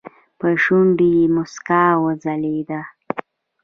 [0.39, 2.81] په شونډو يې موسکا وځغلېده.